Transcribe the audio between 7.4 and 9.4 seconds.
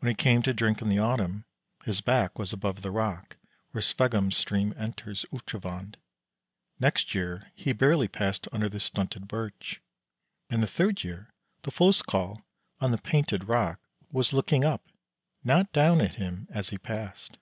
he barely passed under the stunted